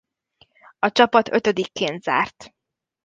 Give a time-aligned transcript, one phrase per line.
[0.79, 2.53] A csapat ötödikként zárt.